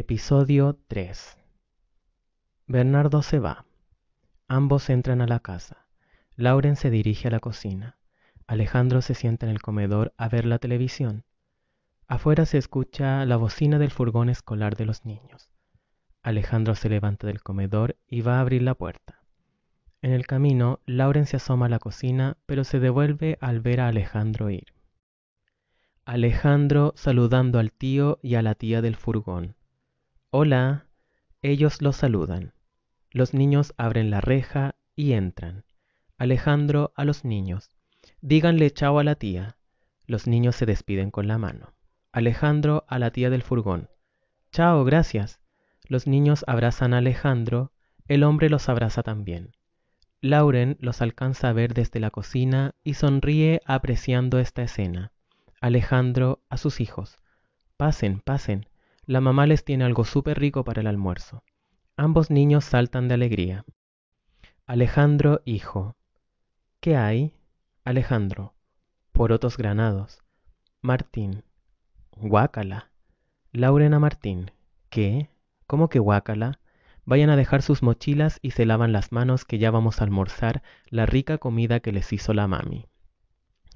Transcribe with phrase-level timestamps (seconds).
[0.00, 1.38] Episodio 3
[2.68, 3.64] Bernardo se va.
[4.46, 5.88] Ambos entran a la casa.
[6.36, 7.98] Lauren se dirige a la cocina.
[8.46, 11.24] Alejandro se sienta en el comedor a ver la televisión.
[12.06, 15.50] Afuera se escucha la bocina del furgón escolar de los niños.
[16.22, 19.24] Alejandro se levanta del comedor y va a abrir la puerta.
[20.00, 23.88] En el camino, Lauren se asoma a la cocina, pero se devuelve al ver a
[23.88, 24.74] Alejandro ir.
[26.04, 29.57] Alejandro saludando al tío y a la tía del furgón.
[30.30, 30.84] Hola.
[31.40, 32.52] Ellos lo saludan.
[33.10, 35.64] Los niños abren la reja y entran.
[36.18, 37.70] Alejandro a los niños.
[38.20, 39.56] Díganle chao a la tía.
[40.06, 41.72] Los niños se despiden con la mano.
[42.12, 43.88] Alejandro a la tía del furgón.
[44.52, 45.40] Chao, gracias.
[45.84, 47.72] Los niños abrazan a Alejandro.
[48.06, 49.56] El hombre los abraza también.
[50.20, 55.10] Lauren los alcanza a ver desde la cocina y sonríe apreciando esta escena.
[55.62, 57.16] Alejandro a sus hijos.
[57.78, 58.66] Pasen, pasen.
[59.08, 61.42] La mamá les tiene algo súper rico para el almuerzo.
[61.96, 63.64] Ambos niños saltan de alegría.
[64.66, 65.96] Alejandro, hijo.
[66.80, 67.34] ¿Qué hay?
[67.84, 68.52] Alejandro.
[69.12, 70.22] Porotos granados.
[70.82, 71.42] Martín.
[72.18, 72.90] Guácala.
[73.50, 74.50] Laurena Martín.
[74.90, 75.30] ¿Qué?
[75.66, 76.60] ¿Cómo que guácala?
[77.06, 80.62] Vayan a dejar sus mochilas y se lavan las manos que ya vamos a almorzar
[80.90, 82.84] la rica comida que les hizo la mami.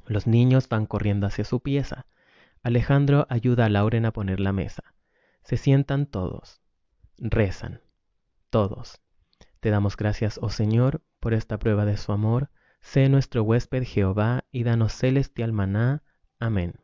[0.04, 2.04] Los niños van corriendo hacia su pieza.
[2.62, 4.92] Alejandro ayuda a Lauren a poner la mesa.
[5.42, 6.60] Se sientan todos.
[7.18, 7.80] Rezan.
[8.50, 9.00] Todos.
[9.60, 12.50] Te damos gracias, oh Señor, por esta prueba de su amor.
[12.80, 16.02] Sé nuestro huésped Jehová y danos celestial maná.
[16.38, 16.74] Amén.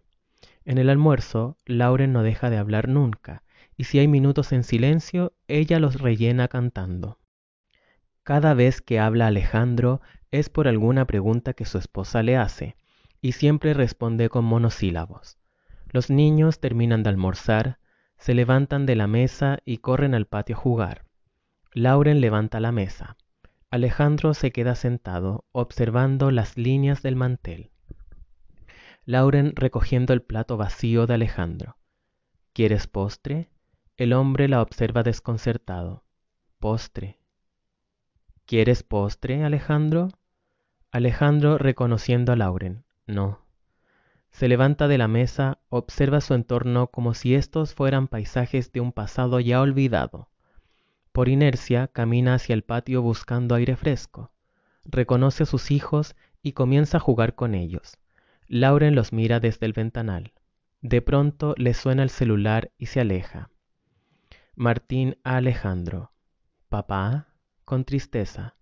[0.64, 3.42] En el almuerzo, Lauren no deja de hablar nunca,
[3.76, 7.18] y si hay minutos en silencio, ella los rellena cantando.
[8.22, 10.00] Cada vez que habla Alejandro
[10.30, 12.76] es por alguna pregunta que su esposa le hace,
[13.20, 15.38] y siempre responde con monosílabos.
[15.90, 17.78] Los niños terminan de almorzar,
[18.18, 21.04] se levantan de la mesa y corren al patio a jugar.
[21.72, 23.16] Lauren levanta la mesa.
[23.70, 27.70] Alejandro se queda sentado, observando las líneas del mantel.
[29.04, 31.76] Lauren recogiendo el plato vacío de Alejandro.
[32.52, 33.50] ¿Quieres postre?
[33.96, 36.04] El hombre la observa desconcertado.
[36.58, 37.18] Postre.
[38.46, 40.08] ¿Quieres postre, Alejandro?
[40.90, 42.84] Alejandro reconociendo a Lauren.
[43.06, 43.47] No.
[44.38, 48.92] Se levanta de la mesa, observa su entorno como si estos fueran paisajes de un
[48.92, 50.28] pasado ya olvidado.
[51.10, 54.30] Por inercia camina hacia el patio buscando aire fresco.
[54.84, 57.98] Reconoce a sus hijos y comienza a jugar con ellos.
[58.46, 60.32] Lauren los mira desde el ventanal.
[60.82, 63.50] De pronto le suena el celular y se aleja.
[64.54, 66.12] Martín a Alejandro.
[66.68, 67.26] Papá,
[67.64, 68.54] con tristeza.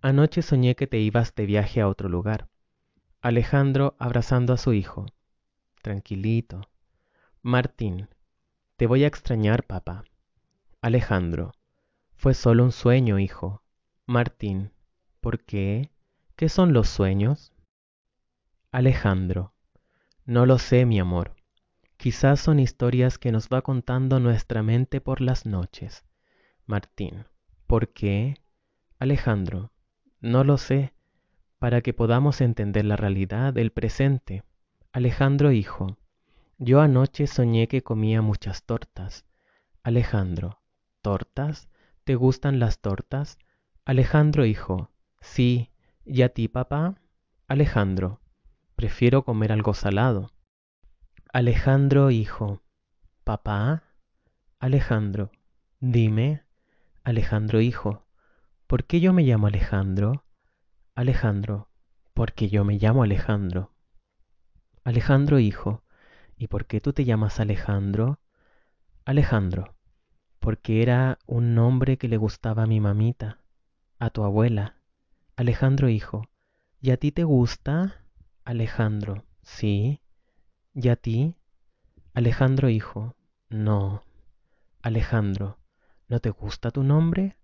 [0.00, 2.48] Anoche soñé que te ibas de viaje a otro lugar.
[3.24, 5.06] Alejandro abrazando a su hijo.
[5.80, 6.68] Tranquilito.
[7.40, 8.08] Martín.
[8.76, 10.02] Te voy a extrañar, papá.
[10.80, 11.52] Alejandro.
[12.16, 13.62] Fue solo un sueño, hijo.
[14.06, 14.72] Martín.
[15.20, 15.92] ¿Por qué?
[16.34, 17.52] ¿Qué son los sueños?
[18.72, 19.54] Alejandro.
[20.24, 21.36] No lo sé, mi amor.
[21.98, 26.04] Quizás son historias que nos va contando nuestra mente por las noches.
[26.66, 27.26] Martín.
[27.68, 28.42] ¿Por qué?
[28.98, 29.70] Alejandro.
[30.18, 30.92] No lo sé
[31.62, 34.42] para que podamos entender la realidad del presente.
[34.92, 35.96] Alejandro hijo,
[36.58, 39.26] yo anoche soñé que comía muchas tortas.
[39.84, 40.60] Alejandro,
[41.02, 41.68] ¿tortas?
[42.02, 43.38] ¿Te gustan las tortas?
[43.84, 44.90] Alejandro hijo,
[45.20, 45.70] sí.
[46.04, 46.96] ¿Y a ti, papá?
[47.46, 48.20] Alejandro,
[48.74, 50.32] prefiero comer algo salado.
[51.32, 52.60] Alejandro hijo,
[53.22, 53.84] papá?
[54.58, 55.30] Alejandro,
[55.78, 56.42] dime.
[57.04, 58.04] Alejandro hijo,
[58.66, 60.24] ¿por qué yo me llamo Alejandro?
[60.94, 61.70] Alejandro,
[62.12, 63.72] porque yo me llamo Alejandro.
[64.84, 65.82] Alejandro hijo,
[66.36, 68.20] ¿y por qué tú te llamas Alejandro?
[69.06, 69.74] Alejandro,
[70.38, 73.38] porque era un nombre que le gustaba a mi mamita,
[73.98, 74.76] a tu abuela.
[75.34, 76.28] Alejandro hijo,
[76.78, 78.04] ¿y a ti te gusta?
[78.44, 80.02] Alejandro, sí.
[80.74, 81.36] ¿Y a ti?
[82.12, 83.16] Alejandro hijo,
[83.48, 84.04] no.
[84.82, 85.58] Alejandro,
[86.08, 87.38] ¿no te gusta tu nombre?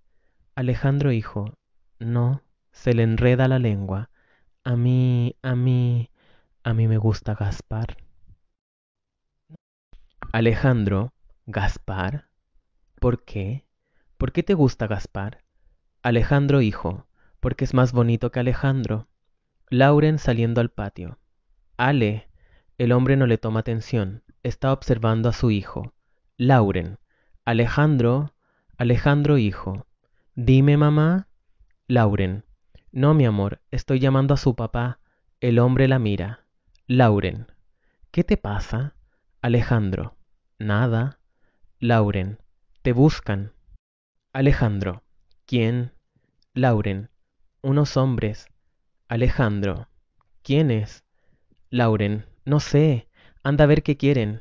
[0.55, 1.55] Alejandro hijo,
[1.99, 2.43] no
[2.79, 4.09] se le enreda la lengua.
[4.63, 6.11] A mí, a mí,
[6.63, 7.97] a mí me gusta Gaspar.
[10.33, 11.13] Alejandro,
[11.47, 12.29] Gaspar.
[13.01, 13.67] ¿Por qué?
[14.17, 15.43] ¿Por qué te gusta Gaspar?
[16.05, 17.09] Alejandro, hijo,
[17.41, 19.09] porque es más bonito que Alejandro.
[19.71, 21.19] Lauren saliendo al patio.
[21.77, 22.29] Ale.
[22.79, 24.23] El hombre no le toma atención.
[24.45, 25.95] Está observando a su hijo.
[26.37, 27.01] Lauren.
[27.45, 28.35] Alejandro.
[28.77, 29.89] Alejandro, hijo.
[30.37, 31.27] Dime, mamá.
[31.89, 32.45] Lauren.
[32.91, 35.01] No, mi amor, estoy llamando a su papá.
[35.41, 36.47] El hombre la mira.
[36.87, 37.47] Lauren.
[38.11, 38.95] ¿Qué te pasa?
[39.43, 40.17] Alejandro.
[40.59, 41.21] Nada.
[41.79, 42.39] Lauren.
[42.83, 43.53] Te buscan.
[44.33, 45.05] Alejandro.
[45.45, 45.93] ¿Quién?
[46.55, 47.11] Lauren.
[47.61, 48.49] Unos hombres.
[49.07, 49.89] Alejandro.
[50.43, 51.05] ¿Quiénes?
[51.69, 52.25] Lauren.
[52.47, 53.09] No sé.
[53.43, 54.41] Anda a ver qué quieren.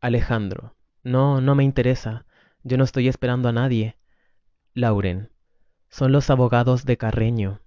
[0.00, 0.76] Alejandro.
[1.02, 2.24] No, no me interesa.
[2.62, 3.96] Yo no estoy esperando a nadie.
[4.74, 5.32] Lauren.
[5.88, 7.60] Son los abogados de Carreño.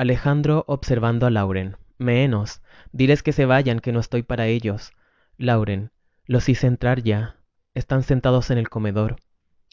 [0.00, 1.76] Alejandro observando a Lauren.
[1.98, 2.62] Menos.
[2.90, 4.92] Diles que se vayan, que no estoy para ellos.
[5.36, 5.90] Lauren.
[6.24, 7.36] Los hice entrar ya.
[7.74, 9.16] Están sentados en el comedor.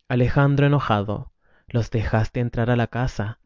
[0.10, 1.32] Alejandro enojado.
[1.70, 3.40] Los dejaste entrar a la casa.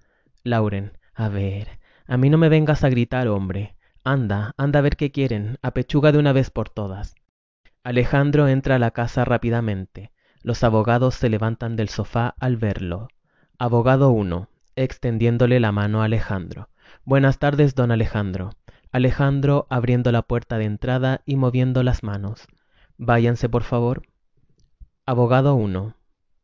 [0.44, 0.98] Lauren.
[1.14, 1.68] A ver.
[2.08, 3.76] A mí no me vengas a gritar, hombre.
[4.04, 5.60] Anda, anda a ver qué quieren.
[5.62, 7.14] Apechuga de una vez por todas.
[7.84, 10.12] Alejandro entra a la casa rápidamente.
[10.42, 13.08] Los abogados se levantan del sofá al verlo.
[13.60, 14.50] Abogado 1.
[14.76, 16.71] Extendiéndole la mano a Alejandro.
[17.04, 18.52] Buenas tardes, don Alejandro.
[18.92, 22.48] Alejandro abriendo la puerta de entrada y moviendo las manos.
[22.98, 24.04] Váyanse, por favor.
[25.08, 25.96] Abogado 1.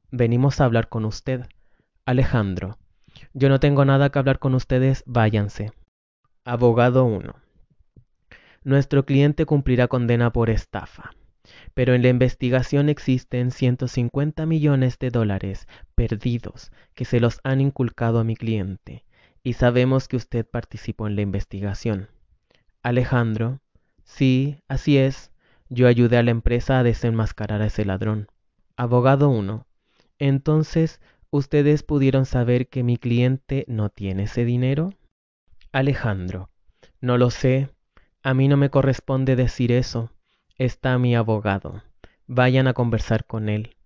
[0.09, 1.45] Venimos a hablar con usted.
[2.05, 2.79] Alejandro.
[3.33, 5.73] Yo no tengo nada que hablar con ustedes, váyanse.
[6.43, 7.35] Abogado 1.
[8.63, 11.11] Nuestro cliente cumplirá condena por estafa
[11.73, 18.19] pero en la investigación existen 150 millones de dólares perdidos que se los han inculcado
[18.19, 19.05] a mi cliente
[19.47, 22.09] y sabemos que usted participó en la investigación.
[22.83, 23.61] Alejandro,
[24.03, 25.31] sí, así es,
[25.69, 28.27] yo ayudé a la empresa a desenmascarar a ese ladrón.
[28.75, 29.65] Abogado 1.
[30.19, 30.99] Entonces,
[31.29, 34.91] ¿ustedes pudieron saber que mi cliente no tiene ese dinero?
[35.71, 36.49] Alejandro,
[36.99, 37.69] no lo sé.
[38.23, 40.11] A mí no me corresponde decir eso
[40.57, 41.83] está mi abogado.
[42.25, 43.77] Vayan a conversar con él.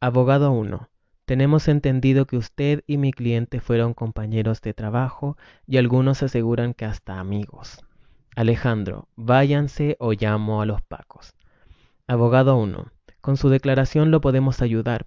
[0.00, 0.88] Abogado 1.
[1.32, 6.84] Tenemos entendido que usted y mi cliente fueron compañeros de trabajo y algunos aseguran que
[6.84, 7.82] hasta amigos.
[8.36, 11.34] Alejandro, váyanse o llamo a los pacos.
[12.06, 12.92] Abogado 1.
[13.22, 15.06] Con su declaración lo podemos ayudar.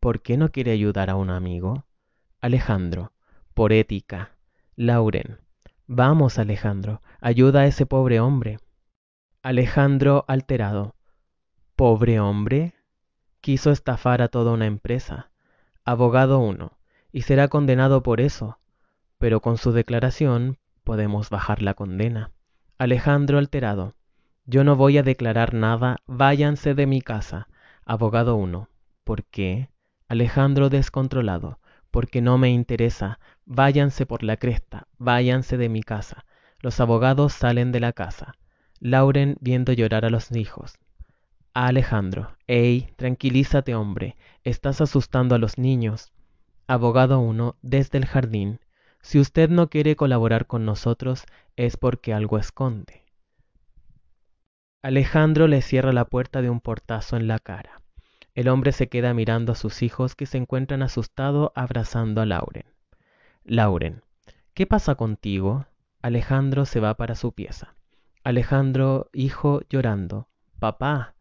[0.00, 1.84] ¿Por qué no quiere ayudar a un amigo?
[2.40, 3.12] Alejandro,
[3.54, 4.32] por ética.
[4.74, 5.38] Lauren.
[5.86, 8.58] Vamos, Alejandro, ayuda a ese pobre hombre.
[9.40, 10.96] Alejandro alterado.
[11.76, 12.74] Pobre hombre.
[13.40, 15.29] Quiso estafar a toda una empresa.
[15.84, 16.72] Abogado 1.
[17.10, 18.58] Y será condenado por eso.
[19.18, 22.32] Pero con su declaración podemos bajar la condena.
[22.76, 23.94] Alejandro alterado.
[24.44, 25.98] Yo no voy a declarar nada.
[26.06, 27.48] Váyanse de mi casa.
[27.86, 28.68] Abogado 1.
[29.04, 29.70] ¿Por qué?
[30.06, 31.58] Alejandro descontrolado.
[31.90, 33.18] Porque no me interesa.
[33.46, 34.86] Váyanse por la cresta.
[34.98, 36.26] Váyanse de mi casa.
[36.60, 38.34] Los abogados salen de la casa.
[38.80, 40.78] Lauren viendo llorar a los hijos.
[41.52, 42.36] Alejandro.
[42.46, 44.16] Ey, tranquilízate, hombre.
[44.44, 46.12] Estás asustando a los niños.
[46.68, 47.56] Abogado 1.
[47.60, 48.60] Desde el jardín.
[49.00, 51.24] Si usted no quiere colaborar con nosotros
[51.56, 53.04] es porque algo esconde.
[54.82, 57.82] Alejandro le cierra la puerta de un portazo en la cara.
[58.34, 62.66] El hombre se queda mirando a sus hijos que se encuentran asustados abrazando a Lauren.
[63.42, 64.02] Lauren.
[64.54, 65.66] ¿Qué pasa contigo?
[66.00, 67.74] Alejandro se va para su pieza.
[68.22, 70.28] Alejandro, hijo, llorando.
[70.60, 71.16] Papá.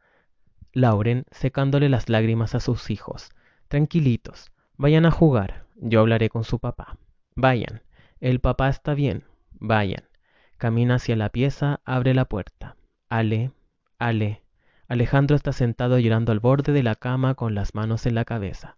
[0.74, 3.30] Lauren, secándole las lágrimas a sus hijos.
[3.68, 4.51] Tranquilitos.
[4.77, 5.66] Vayan a jugar.
[5.75, 6.98] Yo hablaré con su papá.
[7.36, 7.81] Vayan.
[8.19, 9.25] El papá está bien.
[9.51, 10.04] Vayan.
[10.57, 12.75] Camina hacia la pieza, abre la puerta.
[13.10, 13.51] Ale,
[13.98, 14.44] Ale.
[14.88, 18.77] Alejandro está sentado llorando al borde de la cama con las manos en la cabeza.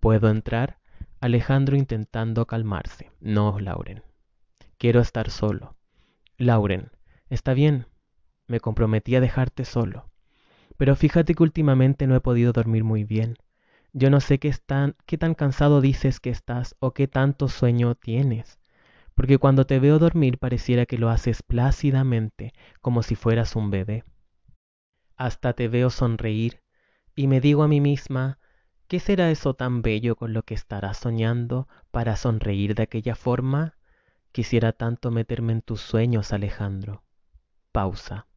[0.00, 0.78] ¿Puedo entrar?
[1.20, 3.10] Alejandro intentando calmarse.
[3.20, 4.02] No, Lauren.
[4.78, 5.76] Quiero estar solo.
[6.38, 6.90] Lauren,
[7.30, 7.86] Está bien,
[8.48, 10.09] me comprometí a dejarte solo.
[10.80, 13.36] Pero fíjate que últimamente no he podido dormir muy bien.
[13.92, 17.96] Yo no sé qué, tan, qué tan cansado dices que estás o qué tanto sueño
[17.96, 18.58] tienes,
[19.14, 24.04] porque cuando te veo dormir pareciera que lo haces plácidamente, como si fueras un bebé.
[25.18, 26.62] Hasta te veo sonreír
[27.14, 28.38] y me digo a mí misma,
[28.88, 33.76] ¿qué será eso tan bello con lo que estarás soñando para sonreír de aquella forma?
[34.32, 37.02] Quisiera tanto meterme en tus sueños, Alejandro.
[37.70, 38.29] Pausa.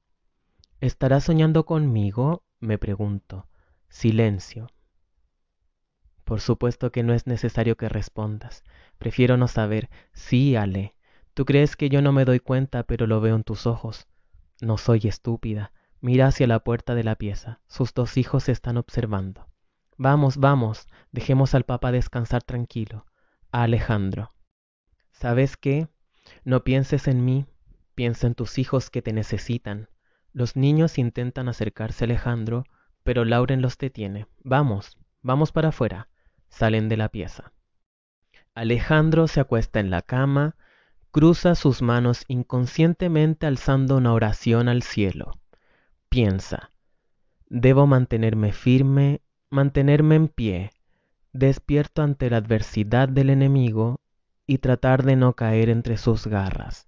[0.83, 2.43] ¿Estarás soñando conmigo?
[2.59, 3.47] me pregunto.
[3.87, 4.67] Silencio.
[6.25, 8.65] Por supuesto que no es necesario que respondas.
[8.97, 9.89] Prefiero no saber.
[10.11, 10.93] Sí, Ale.
[11.33, 14.09] Tú crees que yo no me doy cuenta, pero lo veo en tus ojos.
[14.59, 15.71] No soy estúpida.
[16.01, 17.61] Mira hacia la puerta de la pieza.
[17.67, 19.47] Sus dos hijos se están observando.
[19.95, 20.89] Vamos, vamos.
[21.13, 23.05] Dejemos al papá descansar tranquilo.
[23.53, 24.31] A Alejandro.
[25.13, 25.87] ¿Sabes qué?
[26.43, 27.45] No pienses en mí.
[27.95, 29.87] Piensa en tus hijos que te necesitan.
[30.33, 32.65] Los niños intentan acercarse a Alejandro,
[33.03, 34.27] pero Lauren los detiene.
[34.43, 36.09] Vamos, vamos para afuera.
[36.49, 37.53] Salen de la pieza.
[38.55, 40.55] Alejandro se acuesta en la cama,
[41.11, 45.39] cruza sus manos inconscientemente alzando una oración al cielo.
[46.09, 46.71] Piensa,
[47.47, 50.71] debo mantenerme firme, mantenerme en pie.
[51.31, 53.99] despierto ante la adversidad del enemigo
[54.45, 56.87] y tratar de no caer entre sus garras.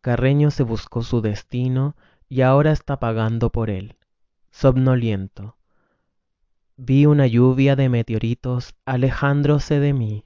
[0.00, 1.94] Carreño se buscó su destino
[2.28, 3.96] y ahora está pagando por él.
[4.50, 5.56] Somnoliento.
[6.76, 10.24] Vi una lluvia de meteoritos alejándose de mí,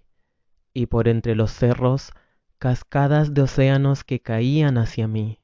[0.74, 2.12] y por entre los cerros
[2.58, 5.40] cascadas de océanos que caían hacia mí.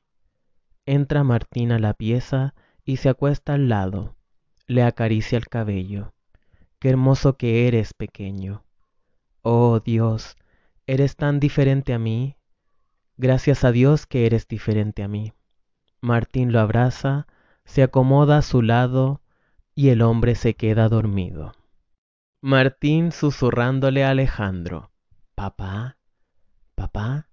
[0.87, 4.17] Entra Martín a la pieza y se acuesta al lado.
[4.67, 6.15] Le acaricia el cabello.
[6.79, 8.65] Qué hermoso que eres, pequeño.
[9.43, 10.37] Oh Dios,
[10.87, 12.37] eres tan diferente a mí.
[13.17, 15.33] Gracias a Dios que eres diferente a mí.
[16.00, 17.26] Martín lo abraza,
[17.64, 19.21] se acomoda a su lado
[19.75, 21.52] y el hombre se queda dormido.
[22.40, 24.93] Martín susurrándole a Alejandro.
[25.35, 25.99] Papá,
[26.75, 27.28] papá.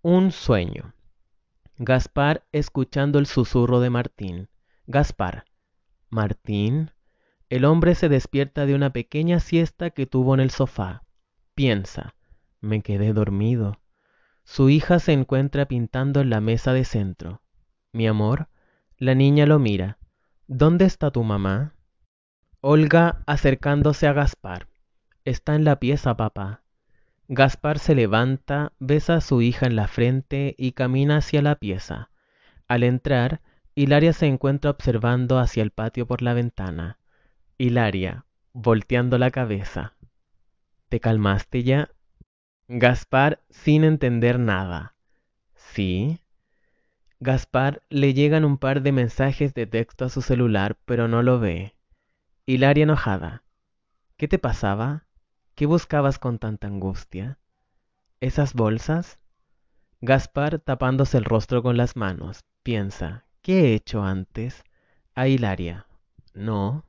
[0.00, 0.94] Un sueño.
[1.76, 4.48] Gaspar escuchando el susurro de Martín.
[4.86, 5.44] Gaspar.
[6.08, 6.90] Martín.
[7.50, 11.04] El hombre se despierta de una pequeña siesta que tuvo en el sofá.
[11.54, 12.14] Piensa.
[12.60, 13.78] Me quedé dormido.
[14.44, 17.41] Su hija se encuentra pintando en la mesa de centro.
[17.92, 18.48] Mi amor.
[18.96, 19.98] La niña lo mira.
[20.46, 21.74] ¿Dónde está tu mamá?
[22.62, 24.68] Olga acercándose a Gaspar.
[25.24, 26.62] Está en la pieza, papá.
[27.28, 32.10] Gaspar se levanta, besa a su hija en la frente y camina hacia la pieza.
[32.66, 33.42] Al entrar,
[33.74, 36.98] Hilaria se encuentra observando hacia el patio por la ventana.
[37.58, 39.96] Hilaria, volteando la cabeza.
[40.88, 41.90] ¿Te calmaste ya?
[42.68, 44.94] Gaspar sin entender nada.
[45.54, 46.21] ¿Sí?
[47.24, 51.38] Gaspar le llegan un par de mensajes de texto a su celular, pero no lo
[51.38, 51.76] ve.
[52.46, 53.44] Hilaria enojada.
[54.16, 55.06] ¿Qué te pasaba?
[55.54, 57.38] ¿Qué buscabas con tanta angustia?
[58.18, 59.20] ¿Esas bolsas?
[60.00, 64.64] Gaspar tapándose el rostro con las manos, piensa, ¿qué he hecho antes?
[65.14, 65.86] A Hilaria.
[66.34, 66.84] No.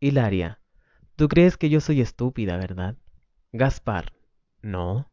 [0.00, 0.60] Hilaria.
[1.14, 2.96] Tú crees que yo soy estúpida, ¿verdad?
[3.52, 4.12] Gaspar.
[4.60, 5.10] No.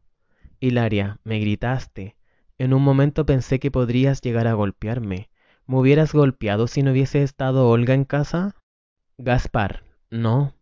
[0.60, 2.14] Hilaria, me gritaste.
[2.58, 5.28] En un momento pensé que podrías llegar a golpearme.
[5.66, 8.54] ¿Me hubieras golpeado si no hubiese estado Olga en casa?
[9.18, 9.82] Gaspar.
[10.10, 10.54] No.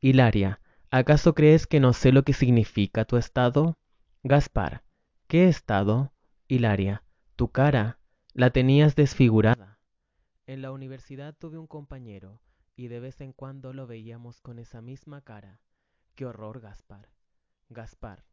[0.00, 0.60] Hilaria.
[0.90, 3.76] ¿Acaso crees que no sé lo que significa tu estado?
[4.22, 4.84] Gaspar.
[5.26, 6.12] ¿Qué estado?
[6.46, 7.02] Hilaria.
[7.34, 7.98] Tu cara.
[8.34, 9.78] La tenías desfigurada.
[10.46, 12.40] En la universidad tuve un compañero
[12.76, 15.60] y de vez en cuando lo veíamos con esa misma cara.
[16.14, 17.08] Qué horror, Gaspar.
[17.68, 18.24] Gaspar.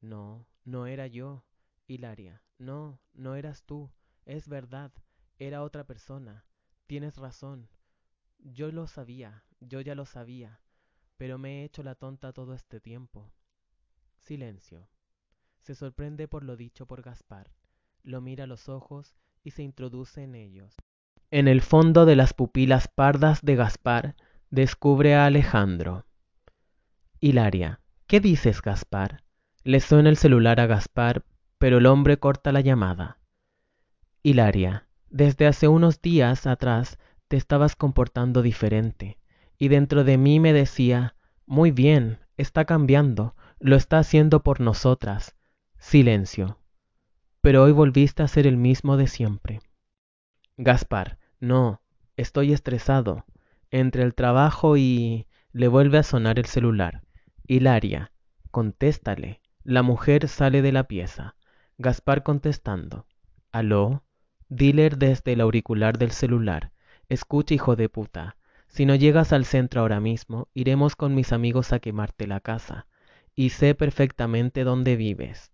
[0.00, 1.44] No, no era yo.
[1.86, 2.42] Hilaria.
[2.58, 3.90] No, no eras tú.
[4.24, 4.92] Es verdad.
[5.38, 6.44] Era otra persona.
[6.86, 7.68] Tienes razón.
[8.38, 10.60] Yo lo sabía, yo ya lo sabía,
[11.16, 13.32] pero me he hecho la tonta todo este tiempo.
[14.18, 14.88] Silencio.
[15.60, 17.52] Se sorprende por lo dicho por Gaspar.
[18.02, 20.74] Lo mira a los ojos y se introduce en ellos.
[21.30, 24.16] En el fondo de las pupilas pardas de Gaspar
[24.50, 26.04] descubre a Alejandro.
[27.20, 27.80] Hilaria.
[28.08, 29.22] ¿Qué dices, Gaspar?
[29.62, 31.24] Le suena el celular a Gaspar,
[31.62, 33.20] pero el hombre corta la llamada.
[34.24, 39.16] Hilaria, desde hace unos días atrás te estabas comportando diferente,
[39.58, 41.14] y dentro de mí me decía,
[41.46, 45.36] muy bien, está cambiando, lo está haciendo por nosotras.
[45.78, 46.58] Silencio.
[47.40, 49.60] Pero hoy volviste a ser el mismo de siempre.
[50.56, 51.80] Gaspar, no,
[52.16, 53.24] estoy estresado.
[53.70, 55.28] Entre el trabajo y...
[55.52, 57.02] le vuelve a sonar el celular.
[57.46, 58.10] Hilaria,
[58.50, 59.40] contéstale.
[59.62, 61.36] La mujer sale de la pieza.
[61.84, 63.06] Gaspar contestando.
[63.50, 64.04] ¿Aló?
[64.48, 66.70] Dealer desde el auricular del celular.
[67.08, 68.36] Escucha, hijo de puta.
[68.68, 72.86] Si no llegas al centro ahora mismo, iremos con mis amigos a quemarte la casa.
[73.34, 75.50] Y sé perfectamente dónde vives.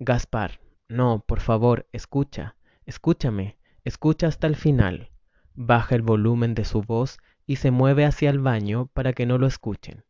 [0.00, 0.58] Gaspar.
[0.88, 2.56] No, por favor, escucha.
[2.84, 3.56] Escúchame.
[3.84, 5.12] Escucha hasta el final.
[5.54, 9.38] Baja el volumen de su voz y se mueve hacia el baño para que no
[9.38, 10.02] lo escuchen.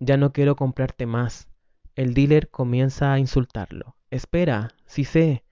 [0.00, 1.46] Ya no quiero comprarte más.
[1.94, 3.94] El dealer comienza a insultarlo.
[4.12, 5.42] Espera, sí sé.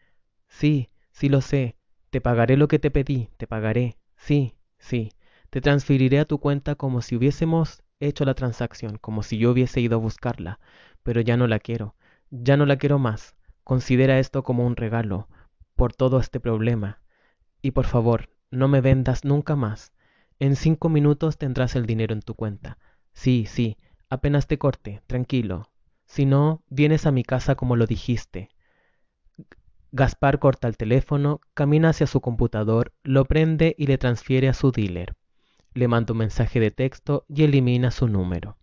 [0.46, 1.76] Sí, sí lo sé.
[2.10, 3.96] Te pagaré lo que te pedí, te pagaré.
[4.16, 5.12] Sí, sí.
[5.48, 9.80] Te transferiré a tu cuenta como si hubiésemos hecho la transacción, como si yo hubiese
[9.80, 10.60] ido a buscarla,
[11.02, 11.96] pero ya no la quiero.
[12.30, 13.34] Ya no la quiero más.
[13.64, 15.28] Considera esto como un regalo
[15.74, 17.00] por todo este problema.
[17.62, 19.94] Y por favor, no me vendas nunca más.
[20.38, 22.76] En cinco minutos tendrás el dinero en tu cuenta.
[23.14, 23.78] Sí, sí,
[24.10, 25.70] apenas te corte, tranquilo.
[26.10, 28.48] Si no, vienes a mi casa como lo dijiste.
[29.92, 34.72] Gaspar corta el teléfono, camina hacia su computador, lo prende y le transfiere a su
[34.72, 35.14] dealer.
[35.72, 38.58] Le manda un mensaje de texto y elimina su número.